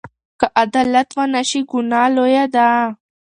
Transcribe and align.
که 0.39 0.47
عدالت 0.63 1.09
ونشي، 1.17 1.61
ګناه 1.71 2.07
لویه 2.15 2.45
ده. 2.53 2.67